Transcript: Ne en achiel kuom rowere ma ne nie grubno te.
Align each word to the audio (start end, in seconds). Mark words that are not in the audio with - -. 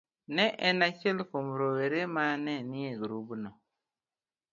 Ne 0.35 0.45
en 0.67 0.77
achiel 0.87 1.17
kuom 1.29 1.47
rowere 1.59 2.01
ma 2.15 2.25
ne 2.45 2.55
nie 2.71 2.89
grubno 3.01 3.49
te. 3.57 3.61